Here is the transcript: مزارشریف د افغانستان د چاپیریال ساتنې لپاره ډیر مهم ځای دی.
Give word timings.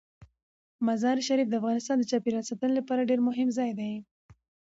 مزارشریف 0.87 1.47
د 1.49 1.53
افغانستان 1.61 1.95
د 1.99 2.03
چاپیریال 2.11 2.43
ساتنې 2.49 2.73
لپاره 2.79 3.07
ډیر 3.09 3.19
مهم 3.27 3.49
ځای 3.57 3.71
دی. 3.79 3.93